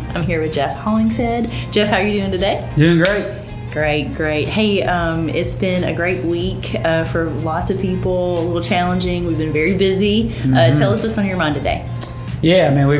[0.00, 1.50] I'm here with Jeff Hollingshead.
[1.70, 2.68] Jeff, how are you doing today?
[2.76, 3.44] Doing great.
[3.70, 4.48] Great, great.
[4.48, 9.26] Hey, um, it's been a great week uh, for lots of people, a little challenging.
[9.26, 10.30] We've been very busy.
[10.30, 10.54] Mm-hmm.
[10.54, 11.88] Uh, tell us what's on your mind today.
[12.40, 12.98] Yeah, I mean, we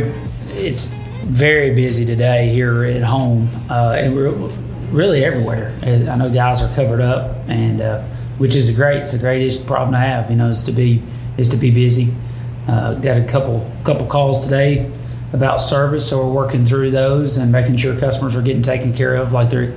[0.60, 4.30] it's very busy today here at home, uh, and we're
[4.90, 5.76] really everywhere.
[5.82, 8.02] I know guys are covered up, and uh,
[8.38, 9.00] which is a great.
[9.00, 10.30] It's a great problem to have.
[10.30, 11.02] You know, is to be
[11.36, 12.14] is to be busy.
[12.66, 14.90] Uh, got a couple couple calls today
[15.32, 19.16] about service, so we're working through those and making sure customers are getting taken care
[19.16, 19.76] of like they're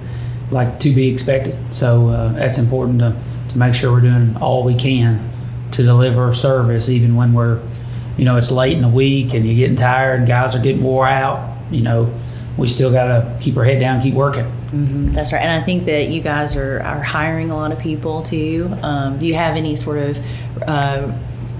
[0.51, 1.57] like to be expected.
[1.73, 3.15] So uh, that's important to,
[3.49, 5.31] to make sure we're doing all we can
[5.73, 7.61] to deliver service, even when we're,
[8.17, 10.83] you know, it's late in the week and you're getting tired and guys are getting
[10.83, 11.57] wore out.
[11.71, 12.13] You know,
[12.57, 14.45] we still got to keep our head down, keep working.
[14.45, 17.79] Mm-hmm, that's right, and I think that you guys are, are hiring a lot of
[17.79, 18.69] people too.
[18.81, 20.17] Um, do you have any sort of
[20.67, 21.13] uh,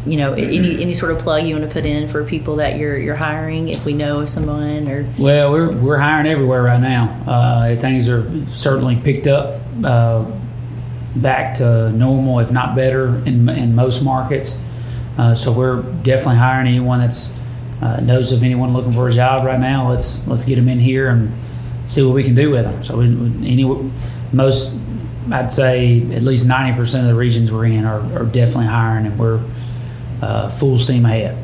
[0.07, 2.77] you know any any sort of plug you want to put in for people that
[2.77, 5.07] you're you're hiring if we know of someone or?
[5.17, 7.23] Well we're we're hiring everywhere right now.
[7.27, 10.25] Uh, things are certainly picked up uh,
[11.17, 14.63] back to normal if not better in in most markets.
[15.17, 17.33] Uh, so we're definitely hiring anyone that's
[17.81, 19.89] uh, knows of anyone looking for a job right now.
[19.89, 21.33] Let's let's get them in here and
[21.85, 23.63] see what we can do with them so we, any
[24.33, 24.75] most
[25.31, 29.19] I'd say at least 90% of the regions we're in are, are definitely hiring and
[29.19, 29.41] we're
[30.21, 31.37] uh, full steam ahead.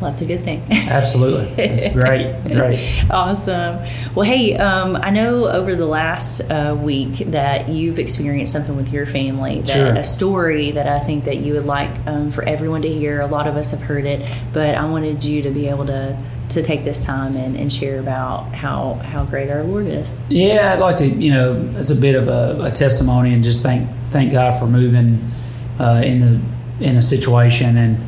[0.00, 0.62] Well, that's a good thing.
[0.70, 1.64] Absolutely.
[1.64, 2.42] It's great.
[2.44, 3.04] Great.
[3.10, 3.86] awesome.
[4.14, 8.92] Well, hey, um, I know over the last uh, week that you've experienced something with
[8.92, 9.94] your family, that sure.
[9.94, 13.20] a story that I think that you would like um, for everyone to hear.
[13.20, 16.18] A lot of us have heard it, but I wanted you to be able to
[16.50, 20.20] to take this time and, and share about how how great our Lord is.
[20.28, 23.62] Yeah, I'd like to, you know, as a bit of a, a testimony and just
[23.62, 25.30] thank thank God for moving
[25.78, 26.40] uh, in the
[26.80, 28.00] in a situation, and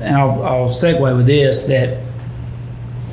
[0.00, 1.98] and I'll, I'll segue with this that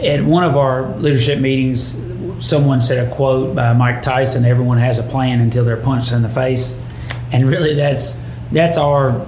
[0.02, 2.02] at one of our leadership meetings,
[2.40, 6.22] someone said a quote by Mike Tyson: "Everyone has a plan until they're punched in
[6.22, 6.82] the face,"
[7.32, 9.26] and really, that's that's our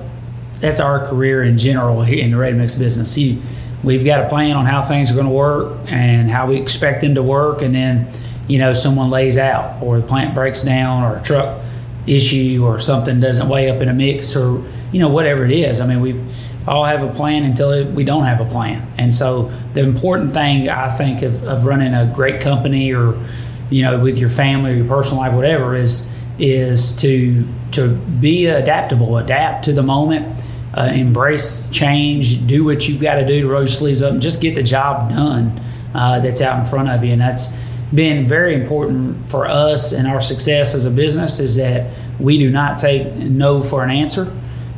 [0.59, 3.17] that's our career in general here in the ready mix business.
[3.17, 3.41] You,
[3.83, 7.01] we've got a plan on how things are going to work and how we expect
[7.01, 8.11] them to work, and then
[8.47, 11.61] you know someone lays out or the plant breaks down or a truck
[12.07, 15.81] issue or something doesn't weigh up in a mix or you know whatever it is.
[15.81, 16.21] I mean, we've
[16.67, 18.91] all have a plan until we don't have a plan.
[18.97, 23.21] And so the important thing I think of, of running a great company or
[23.69, 28.47] you know with your family or your personal life, whatever is is to to be
[28.47, 30.43] adaptable, adapt to the moment.
[30.73, 34.21] Uh, embrace change, do what you've got to do to roll your sleeves up, and
[34.21, 35.59] just get the job done
[35.95, 37.13] uh, that's out in front of you.
[37.13, 37.57] And that's
[37.93, 42.51] been very important for us and our success as a business is that we do
[42.51, 44.35] not take no for an answer.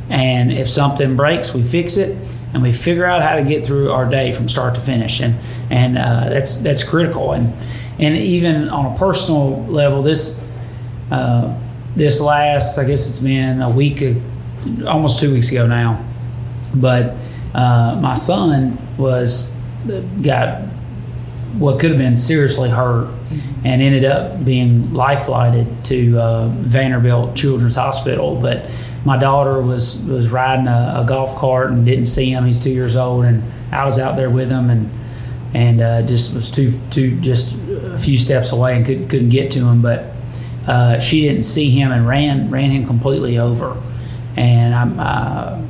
[0.08, 2.16] And if something breaks, we fix it
[2.52, 5.20] and we figure out how to get through our day from start to finish.
[5.20, 5.38] And
[5.70, 7.32] and uh, that's that's critical.
[7.32, 7.52] And
[7.98, 10.42] and even on a personal level, this
[11.10, 11.56] uh,
[11.96, 14.02] this last I guess it's been a week,
[14.86, 16.04] almost two weeks ago now.
[16.74, 17.16] But
[17.54, 19.52] uh, my son was
[20.22, 20.62] got
[21.58, 23.08] what could have been seriously hurt
[23.64, 28.40] and ended up being life flighted to uh, Vanderbilt Children's Hospital.
[28.40, 28.70] But
[29.04, 32.44] my daughter was was riding a, a, golf cart and didn't see him.
[32.44, 34.90] He's two years old, and I was out there with him and
[35.52, 39.50] and uh, just was too too just a few steps away and could, couldn't get
[39.52, 39.82] to him.
[39.82, 40.12] But
[40.66, 43.80] uh, she didn't see him and ran ran him completely over,
[44.36, 44.98] and I'm.
[44.98, 45.66] Uh,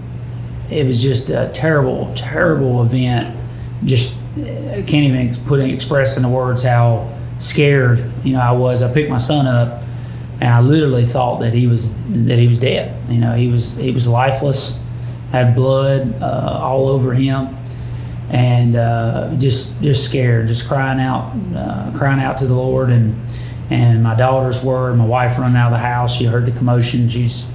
[0.71, 3.37] it was just a terrible, terrible event.
[3.85, 8.83] Just I can't even put express in the words how scared you know I was.
[8.83, 9.83] I picked my son up,
[10.41, 12.97] and I literally thought that he was that he was dead.
[13.11, 14.83] You know, he was he was lifeless,
[15.33, 17.57] had blood uh, all over him,
[18.29, 22.91] and uh, just just scared, just crying out, uh, crying out to the Lord.
[22.91, 23.21] And
[23.69, 26.17] and my daughters were, my wife running out of the house.
[26.17, 27.09] She heard the commotion.
[27.09, 27.51] She's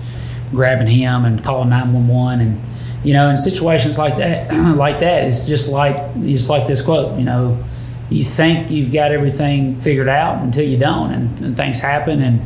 [0.52, 2.62] grabbing him and calling nine one one and
[3.06, 7.18] you know, in situations like that, like that, it's just like it's like this quote.
[7.20, 7.64] You know,
[8.10, 12.22] you think you've got everything figured out until you don't, and, and things happen.
[12.22, 12.42] And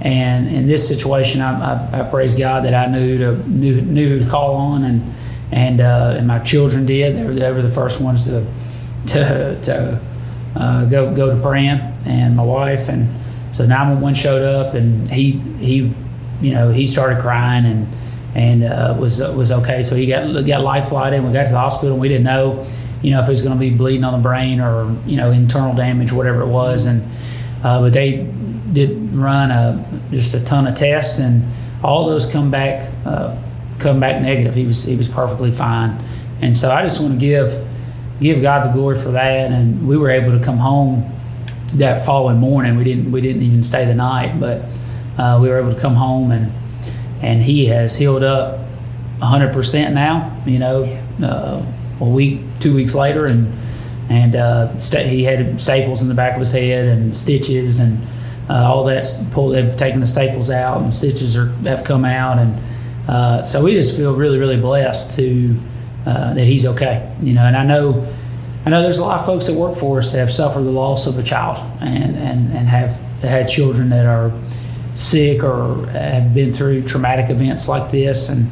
[0.00, 4.18] and in this situation, I, I, I, praise God that I knew to knew, knew
[4.18, 5.14] who to call on, and
[5.52, 7.16] and uh, and my children did.
[7.16, 8.44] They were, they were the first ones to
[9.06, 10.00] to to
[10.56, 13.08] uh, go go to praying, and my wife, and
[13.54, 15.94] so 911 showed up, and he he
[16.40, 17.88] you know he started crying and
[18.34, 19.82] and uh, was was okay.
[19.82, 21.24] So he got got life flight flighted.
[21.24, 21.92] We got to the hospital.
[21.92, 22.66] and We didn't know,
[23.02, 25.30] you know, if he was going to be bleeding on the brain or you know
[25.30, 26.86] internal damage, whatever it was.
[26.86, 27.08] And
[27.62, 28.26] uh, but they
[28.72, 31.44] did run a, just a ton of tests, and
[31.84, 33.36] all those come back uh,
[33.78, 34.54] come back negative.
[34.54, 36.02] He was he was perfectly fine.
[36.40, 37.68] And so I just want to give
[38.20, 39.52] give God the glory for that.
[39.52, 41.08] And we were able to come home
[41.74, 42.76] that following morning.
[42.76, 44.64] We didn't we didn't even stay the night, but
[45.18, 46.52] uh, we were able to come home and
[47.22, 48.58] and he has healed up
[49.20, 50.42] 100% now.
[50.44, 50.82] You know,
[51.22, 51.64] uh,
[52.00, 53.52] a week, two weeks later, and
[54.10, 58.04] and uh, st- he had staples in the back of his head and stitches and
[58.50, 59.06] uh, all that.
[59.30, 62.60] Pulled, they've taken the staples out and stitches are have come out, and
[63.08, 65.58] uh, so we just feel really really blessed to
[66.06, 67.14] uh, that he's okay.
[67.22, 68.06] You know, and I know.
[68.64, 70.70] I know there's a lot of folks that work for us that have suffered the
[70.70, 74.30] loss of a child and, and, and have had children that are
[74.94, 78.28] sick or have been through traumatic events like this.
[78.28, 78.50] And,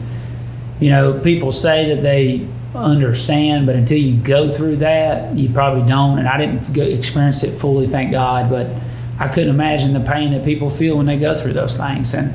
[0.81, 5.87] you know, people say that they understand, but until you go through that, you probably
[5.87, 6.19] don't.
[6.19, 8.69] And I didn't experience it fully, thank God, but
[9.19, 12.15] I couldn't imagine the pain that people feel when they go through those things.
[12.15, 12.35] And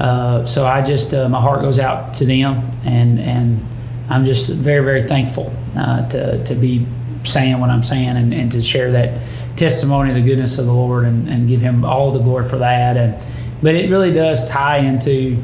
[0.00, 3.66] uh, so I just, uh, my heart goes out to them, and, and
[4.08, 6.86] I'm just very, very thankful uh, to, to be
[7.24, 9.20] saying what I'm saying and, and to share that
[9.56, 12.58] testimony of the goodness of the Lord and, and give Him all the glory for
[12.58, 12.96] that.
[12.96, 13.24] And
[13.62, 15.42] but it really does tie into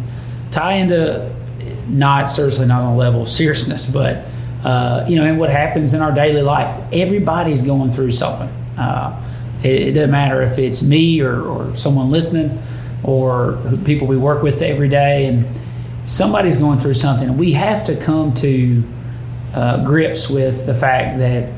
[0.51, 1.35] tie into
[1.89, 4.27] not certainly not on a level of seriousness, but
[4.65, 6.83] uh, you know, and what happens in our daily life.
[6.93, 8.49] Everybody's going through something.
[8.79, 9.25] Uh,
[9.62, 12.61] it, it, doesn't matter if it's me or, or someone listening
[13.03, 15.59] or people we work with every day, and
[16.05, 17.39] somebody's going through something.
[17.39, 18.85] We have to come to
[19.55, 21.51] uh, grips with the fact that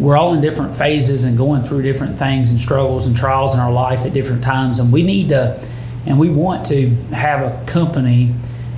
[0.00, 3.60] we're all in different phases and going through different things and struggles and trials in
[3.60, 5.62] our life at different times and we need to
[6.06, 8.34] and we want to have a company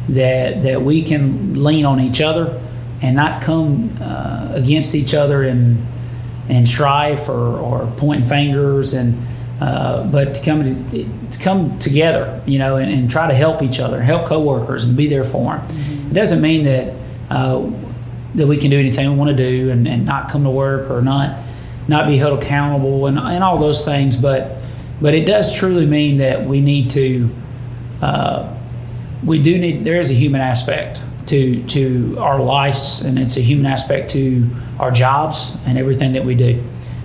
[0.09, 2.61] that that we can lean on each other
[3.01, 5.87] and not come uh, against each other and
[6.49, 9.27] and strife or, or pointing fingers and
[9.61, 13.63] uh, but to come to, to, come together, you know, and, and, try to help
[13.63, 15.69] each other, help coworkers, and be there for them.
[15.69, 16.11] Mm-hmm.
[16.11, 16.93] It doesn't mean that
[17.31, 17.61] uh,
[18.35, 20.91] that we can do anything we want to do and, and not come to work
[20.91, 21.43] or not
[21.89, 24.17] not be held accountable and, and all those things.
[24.17, 24.63] But
[25.01, 27.31] but it does truly mean that we need to
[28.01, 28.57] uh,
[29.25, 33.41] we do need there is a human aspect to to our lives and it's a
[33.41, 36.63] human aspect to our jobs and everything that we do.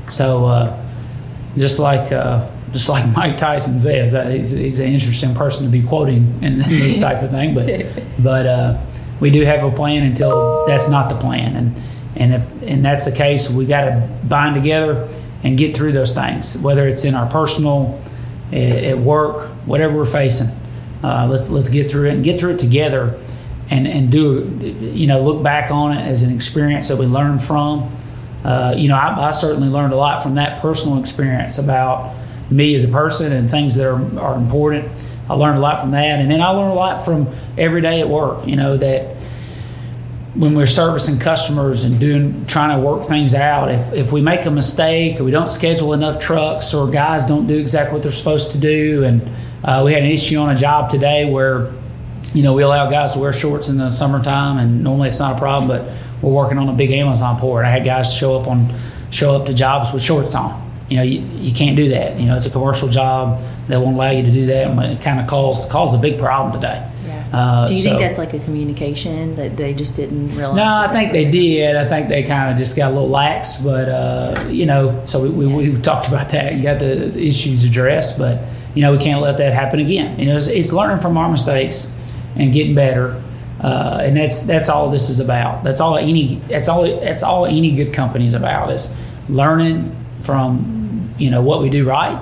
[0.09, 0.85] So uh,
[1.57, 5.81] just like uh, just like Mike Tyson says, he's, he's, an interesting person to be
[5.81, 7.56] quoting in, in this type of thing.
[7.56, 7.85] But
[8.23, 8.81] but uh,
[9.19, 11.55] we do have a plan until that's not the plan.
[11.55, 11.75] And
[12.15, 15.07] and if and that's the case, we got to bind together
[15.43, 18.01] and get through those things, whether it's in our personal,
[18.51, 20.55] at work, whatever we're facing.
[21.03, 23.19] Uh, let's let's get through it and get through it together,
[23.69, 27.39] and and do you know look back on it as an experience that we learn
[27.39, 27.95] from.
[28.43, 32.15] Uh, you know, I, I, certainly learned a lot from that personal experience about
[32.49, 34.89] me as a person and things that are, are important.
[35.29, 37.99] I learned a lot from that, and then I learned a lot from every day
[37.99, 38.47] at work.
[38.47, 39.17] You know that
[40.35, 44.45] when we're servicing customers and doing trying to work things out, if if we make
[44.45, 48.11] a mistake or we don't schedule enough trucks or guys don't do exactly what they're
[48.11, 49.29] supposed to do, and
[49.65, 51.73] uh, we had an issue on a job today where
[52.33, 55.35] you know we allow guys to wear shorts in the summertime, and normally it's not
[55.35, 55.91] a problem, but
[56.21, 57.65] we're working on a big Amazon port.
[57.65, 58.73] I had guys show up on
[59.09, 62.19] show up to jobs with shorts on you know, you, you can't do that.
[62.19, 65.01] You know, it's a commercial job that won't allow you to do that, and it
[65.01, 66.89] kind of caused caused a big problem today.
[67.03, 67.29] Yeah.
[67.33, 70.56] Uh, do you so, think that's like a communication that they just didn't realize?
[70.56, 71.75] No, I think they did.
[71.75, 75.23] I think they kind of just got a little lax, but uh, you know, so
[75.23, 75.75] we, we, yeah.
[75.75, 79.37] we, talked about that and got the issues addressed, but you know, we can't let
[79.37, 80.17] that happen again.
[80.17, 81.97] You know, it's, it's learning from our mistakes
[82.35, 83.21] and getting better.
[83.59, 85.63] Uh, and that's that's all this is about.
[85.63, 88.95] That's all any that's all that's all any good company is about is
[89.29, 92.19] learning from you know what we do right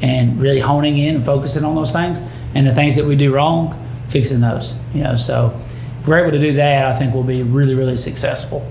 [0.00, 2.22] and really honing in and focusing on those things.
[2.54, 3.74] And the things that we do wrong
[4.08, 5.16] fixing those you know.
[5.16, 5.60] So
[6.00, 8.66] if we're able to do that i think we'll be really really successful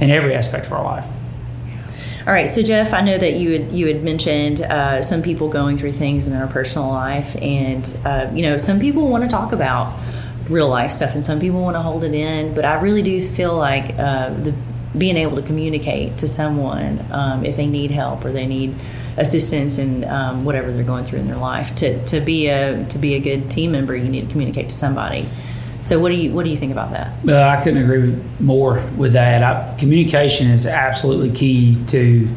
[0.00, 1.06] in every aspect of our life.
[2.26, 5.48] All right, so Jeff, I know that you had you had mentioned uh, some people
[5.48, 9.30] going through things in their personal life, and uh, you know some people want to
[9.30, 9.98] talk about
[10.50, 12.52] real life stuff, and some people want to hold it in.
[12.54, 14.54] But I really do feel like uh, the
[14.98, 18.74] being able to communicate to someone um, if they need help or they need
[19.16, 21.74] assistance in um, whatever they're going through in their life.
[21.76, 24.74] To, to be a to be a good team member, you need to communicate to
[24.74, 25.28] somebody.
[25.80, 27.12] So what do you what do you think about that?
[27.28, 29.42] Uh, I couldn't agree more with that.
[29.42, 32.28] I, communication is absolutely key to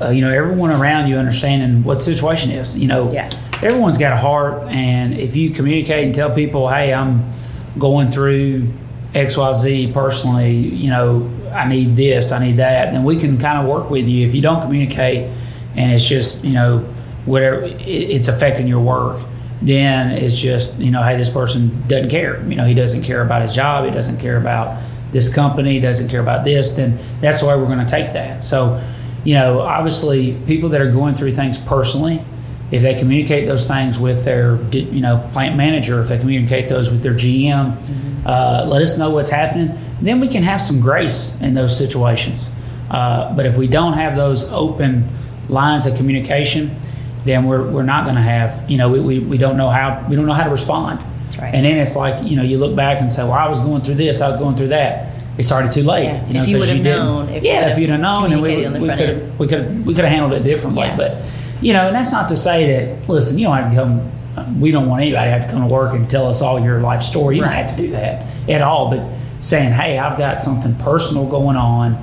[0.00, 2.78] uh, you know everyone around you understanding what the situation is.
[2.78, 3.30] You know, yeah.
[3.62, 7.30] everyone's got a heart, and if you communicate and tell people, "Hey, I'm
[7.78, 8.72] going through
[9.14, 13.38] X Y Z personally," you know, I need this, I need that, then we can
[13.38, 14.26] kind of work with you.
[14.26, 15.30] If you don't communicate
[15.76, 16.80] and it's just, you know,
[17.24, 19.24] whatever, it's affecting your work,
[19.62, 22.42] then it's just, you know, hey, this person doesn't care.
[22.48, 26.08] You know, he doesn't care about his job, he doesn't care about this company doesn't
[26.08, 28.44] care about this, then that's way we're going to take that.
[28.44, 28.82] So,
[29.24, 32.24] you know, obviously, people that are going through things personally,
[32.70, 36.90] if they communicate those things with their, you know, plant manager, if they communicate those
[36.90, 38.26] with their GM, mm-hmm.
[38.26, 39.78] uh, let us know what's happening.
[40.00, 42.54] Then we can have some grace in those situations.
[42.90, 45.08] Uh, but if we don't have those open
[45.48, 46.76] lines of communication,
[47.24, 50.06] then we're, we're not going to have, you know, we, we, we don't know how
[50.08, 51.04] we don't know how to respond.
[51.22, 51.54] That's right.
[51.54, 53.82] And then it's like, you know, you look back and say, well, I was going
[53.82, 55.19] through this, I was going through that.
[55.40, 56.04] It's already too late.
[56.04, 56.26] Yeah.
[56.26, 58.68] You know, if you would have known, if yeah, if you'd have known, and we,
[58.68, 60.82] we could we could we could have handled it differently.
[60.82, 60.96] Yeah.
[60.96, 61.24] But
[61.62, 63.08] you know, and that's not to say that.
[63.08, 64.60] Listen, you don't have to come.
[64.60, 66.80] We don't want anybody to have to come to work and tell us all your
[66.80, 67.36] life story.
[67.36, 67.62] You right.
[67.62, 68.90] don't have to do that at all.
[68.90, 69.02] But
[69.40, 71.96] saying, hey, I've got something personal going on.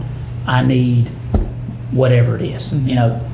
[0.48, 1.08] I need
[1.92, 2.74] whatever it is.
[2.74, 2.90] Mm-hmm.
[2.90, 3.32] You know,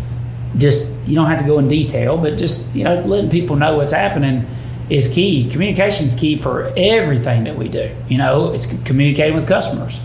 [0.57, 3.77] just you don't have to go in detail, but just you know, letting people know
[3.77, 4.45] what's happening
[4.89, 5.49] is key.
[5.49, 7.95] Communication is key for everything that we do.
[8.09, 9.99] You know, it's communicating with customers,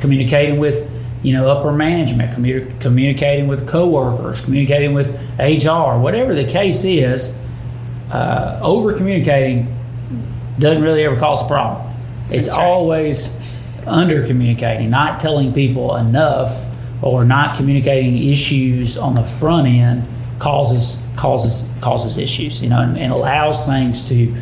[0.00, 0.90] communicating with
[1.22, 7.38] you know upper management, commu- communicating with coworkers, communicating with HR, whatever the case is.
[8.10, 9.74] Uh, over communicating
[10.58, 11.96] doesn't really ever cause a problem.
[12.30, 12.58] It's right.
[12.58, 13.34] always
[13.86, 16.64] under communicating, not telling people enough
[17.00, 20.06] or not communicating issues on the front end
[20.42, 24.34] causes causes causes issues, you know, and, and allows things to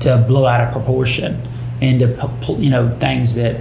[0.00, 1.48] to blow out of proportion
[1.80, 2.06] into
[2.58, 3.56] you know things that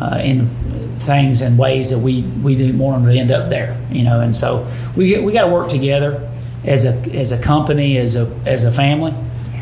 [0.00, 0.48] uh, in
[0.94, 4.20] things and ways that we we didn't want them to end up there, you know,
[4.20, 4.66] and so
[4.96, 6.30] we we got to work together
[6.64, 9.12] as a as a company as a as a family.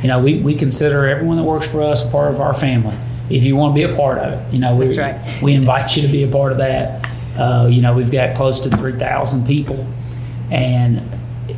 [0.02, 2.94] You know, we, we consider everyone that works for us a part of our family.
[3.30, 5.42] If you want to be a part of it, you know, we, right.
[5.42, 7.10] we invite you to be a part of that.
[7.38, 9.88] Uh, you know, we've got close to 3,000 people,
[10.50, 11.00] and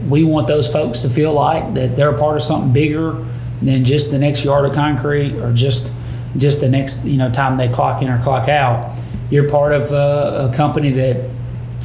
[0.08, 3.24] we want those folks to feel like that they're a part of something bigger
[3.62, 5.92] than just the next yard of concrete or just
[6.36, 8.98] just the next you know time they clock in or clock out.
[9.30, 11.30] You're part of a, a company that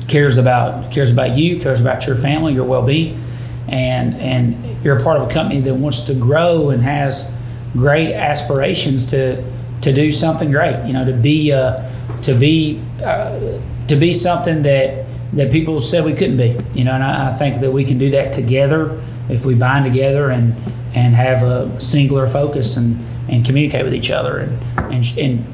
[0.08, 3.24] cares about cares about you, cares about your family, your well-being,
[3.68, 7.34] and and you're a part of a company that wants to grow and has
[7.74, 9.44] great aspirations to
[9.82, 10.86] to do something great.
[10.86, 11.90] You know, to be uh,
[12.24, 16.58] to be uh, to be something that that people said we couldn't be.
[16.74, 19.86] You know, and I, I, think that we can do that together if we bind
[19.86, 20.56] together and
[20.94, 24.62] and have a singular focus and and communicate with each other and
[24.94, 25.54] and and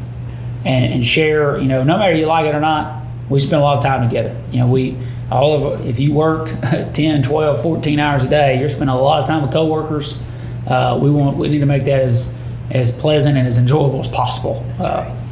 [0.66, 1.58] and, and share.
[1.58, 4.08] You know, no matter you like it or not, we spend a lot of time
[4.08, 4.36] together.
[4.52, 4.98] You know, we
[5.32, 6.50] all of if you work
[6.94, 10.22] 10, 12, 14 hours a day, you're spending a lot of time with coworkers.
[10.66, 12.34] Uh, we want we need to make that as
[12.72, 14.66] as pleasant and as enjoyable as possible.
[14.74, 15.27] That's uh, right.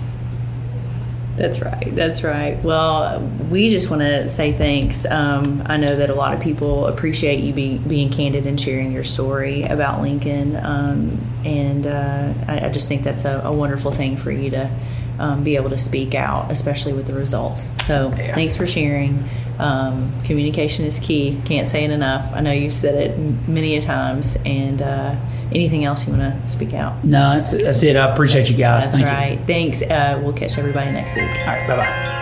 [1.38, 1.94] That's right.
[1.94, 2.64] That's right.
[2.64, 5.06] Well, we just want to say thanks.
[5.06, 8.94] Um, I know that a lot of people appreciate you being being candid and sharing
[8.94, 13.92] your story about Lincoln, um, and uh, I, I, just think that's a, a, wonderful
[13.92, 14.80] thing for you to
[15.20, 17.70] um, be able to speak out, especially with the results.
[17.86, 18.34] So, yeah.
[18.34, 19.22] thanks for sharing.
[19.60, 21.42] Um, communication is key.
[21.46, 22.32] Can't say it enough.
[22.34, 24.38] I know you've said it many a times.
[24.46, 25.16] And uh,
[25.52, 27.04] anything else you want to speak out?
[27.04, 27.96] No, that's, that's it.
[27.96, 28.86] I appreciate you guys.
[28.86, 29.40] That's Thank right.
[29.40, 29.46] You.
[29.46, 29.82] Thanks.
[29.82, 31.24] Uh, we'll catch everybody next week.
[31.24, 31.68] All right.
[31.68, 32.15] Bye bye.